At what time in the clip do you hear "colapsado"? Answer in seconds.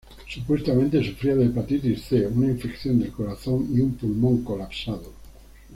4.43-5.13